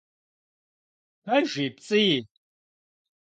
Пэжи, 1.23 1.65
пцӏыи… 1.75 2.13